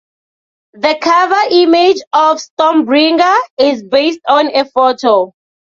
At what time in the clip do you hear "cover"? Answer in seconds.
0.99-1.41